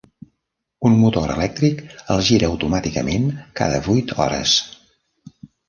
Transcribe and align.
Un 0.89 0.95
motor 1.01 1.33
elèctric 1.33 1.83
el 2.15 2.25
gira 2.31 2.49
automàticament 2.55 3.29
cada 3.63 3.85
vuit 3.91 4.17
hores. 4.19 4.59